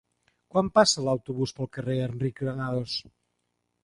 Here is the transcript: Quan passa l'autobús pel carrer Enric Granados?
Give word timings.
Quan 0.53 0.69
passa 0.77 1.03
l'autobús 1.07 1.53
pel 1.57 1.69
carrer 1.77 1.97
Enric 2.05 2.39
Granados? 2.45 2.97